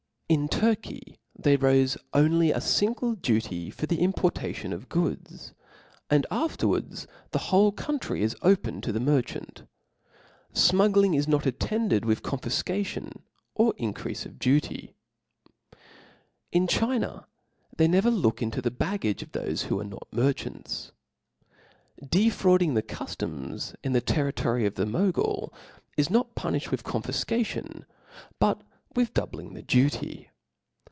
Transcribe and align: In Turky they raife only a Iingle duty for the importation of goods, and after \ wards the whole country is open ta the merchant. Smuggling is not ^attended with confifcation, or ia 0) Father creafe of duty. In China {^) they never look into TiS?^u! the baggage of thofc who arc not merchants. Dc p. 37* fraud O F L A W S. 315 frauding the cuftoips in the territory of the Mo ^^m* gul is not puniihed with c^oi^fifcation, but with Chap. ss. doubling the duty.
In 0.31 0.47
Turky 0.47 1.17
they 1.37 1.57
raife 1.57 1.97
only 2.13 2.51
a 2.51 2.59
Iingle 2.59 3.21
duty 3.21 3.69
for 3.69 3.85
the 3.85 3.99
importation 3.99 4.71
of 4.71 4.87
goods, 4.87 5.51
and 6.09 6.25
after 6.31 6.65
\ 6.67 6.67
wards 6.69 7.05
the 7.31 7.37
whole 7.51 7.73
country 7.73 8.21
is 8.23 8.33
open 8.41 8.79
ta 8.79 8.93
the 8.93 9.01
merchant. 9.01 9.63
Smuggling 10.53 11.15
is 11.15 11.27
not 11.27 11.43
^attended 11.43 12.05
with 12.05 12.23
confifcation, 12.23 13.23
or 13.55 13.73
ia 13.77 13.87
0) 13.91 13.91
Father 13.91 14.01
creafe 14.09 14.25
of 14.25 14.39
duty. 14.39 14.95
In 16.53 16.65
China 16.65 17.25
{^) 17.73 17.77
they 17.77 17.89
never 17.89 18.09
look 18.09 18.41
into 18.41 18.61
TiS?^u! 18.61 18.63
the 18.63 18.71
baggage 18.71 19.21
of 19.21 19.33
thofc 19.33 19.63
who 19.63 19.79
arc 19.79 19.89
not 19.89 20.07
merchants. 20.13 20.93
Dc 22.01 22.07
p. 22.07 22.07
37* 22.07 22.07
fraud 22.07 22.07
O 22.07 22.07
F 22.07 22.07
L 22.07 22.07
A 22.07 22.07
W 22.07 22.27
S. 22.27 22.37
315 22.37 22.71
frauding 22.71 22.73
the 22.73 23.51
cuftoips 23.61 23.75
in 23.83 23.91
the 23.91 23.99
territory 23.99 24.65
of 24.65 24.75
the 24.75 24.85
Mo 24.85 25.09
^^m* 25.11 25.11
gul 25.13 25.53
is 25.97 26.09
not 26.09 26.33
puniihed 26.35 26.71
with 26.71 26.85
c^oi^fifcation, 26.85 27.83
but 28.39 28.61
with 28.93 29.05
Chap. 29.13 29.21
ss. 29.23 29.31
doubling 29.31 29.53
the 29.53 29.61
duty. 29.61 30.27